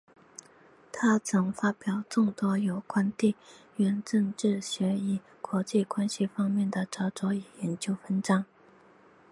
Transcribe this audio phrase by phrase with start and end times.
[0.91, 3.35] 他曾发表众多有关地
[3.75, 8.43] 缘政治学与国际关系方面的着作与研究文章。